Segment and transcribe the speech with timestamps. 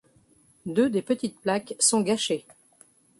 [0.65, 2.47] Deux des petites plaques sont gâchées.